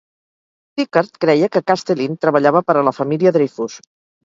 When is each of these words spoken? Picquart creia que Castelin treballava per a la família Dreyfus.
Picquart 0.79 1.19
creia 1.25 1.51
que 1.57 1.61
Castelin 1.73 2.17
treballava 2.27 2.65
per 2.73 2.79
a 2.81 2.85
la 2.91 2.97
família 3.03 3.37
Dreyfus. 3.39 3.81